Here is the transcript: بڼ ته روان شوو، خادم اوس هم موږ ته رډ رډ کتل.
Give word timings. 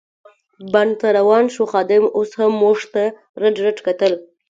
بڼ 0.73 0.87
ته 0.99 1.07
روان 1.17 1.45
شوو، 1.53 1.69
خادم 1.71 2.03
اوس 2.17 2.29
هم 2.39 2.51
موږ 2.61 2.79
ته 2.93 3.03
رډ 3.41 3.55
رډ 3.65 3.77
کتل. 3.87 4.13